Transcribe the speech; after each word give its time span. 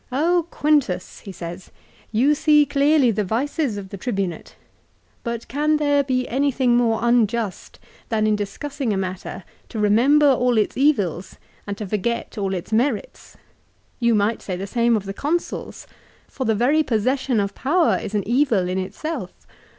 "Quintus," 0.49 1.19
he 1.25 1.31
says," 1.31 1.69
you 2.21 2.33
see 2.33 2.65
clearly 2.65 3.11
the 3.11 3.23
vices 3.23 3.77
of 3.77 3.89
the 3.89 3.97
Tribunate; 3.99 4.55
but 5.23 5.47
can 5.47 5.77
there 5.77 6.03
be 6.03 6.27
anything 6.27 6.75
more 6.75 6.97
unjust 7.03 7.77
than 8.09 8.25
in 8.25 8.35
discussing 8.35 8.91
a 8.93 8.97
matter, 8.97 9.43
to 9.69 9.77
remember 9.77 10.25
all 10.25 10.57
its 10.57 10.75
evils 10.75 11.37
and 11.67 11.77
to 11.77 11.85
forget 11.85 12.35
all 12.35 12.55
its 12.55 12.73
merits! 12.73 13.37
You 13.99 14.15
might 14.15 14.41
say 14.41 14.55
the 14.55 14.65
same 14.65 14.97
of 14.97 15.05
the 15.05 15.13
Consuls. 15.13 15.85
For 16.27 16.45
the 16.45 16.55
very 16.55 16.81
possession 16.81 17.39
of 17.39 17.53
power 17.53 17.99
is 18.01 18.15
an 18.15 18.27
evil 18.27 18.67
in 18.67 18.79
itself. 18.79 19.45